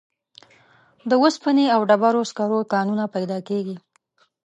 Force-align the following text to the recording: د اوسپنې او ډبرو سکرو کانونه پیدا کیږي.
د 1.09 1.11
اوسپنې 1.21 1.65
او 1.75 1.81
ډبرو 1.89 2.21
سکرو 2.31 2.59
کانونه 2.73 3.03
پیدا 3.15 3.37
کیږي. 3.47 3.75